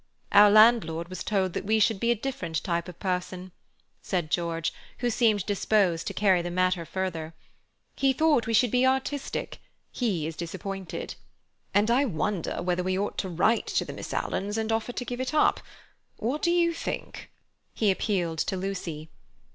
[0.31, 3.51] "Our landlord was told that we should be a different type of person,"
[4.01, 7.35] said George, who seemed disposed to carry the matter further.
[7.95, 9.59] "He thought we should be artistic.
[9.91, 11.13] He is disappointed."
[11.71, 15.05] "And I wonder whether we ought to write to the Miss Alans and offer to
[15.05, 15.59] give it up.
[16.17, 17.29] What do you think?"
[17.75, 19.11] He appealed to Lucy.